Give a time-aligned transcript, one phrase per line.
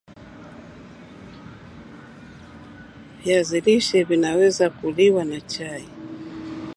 [3.23, 5.89] viazi lishe Vinaweza kuliwa na chai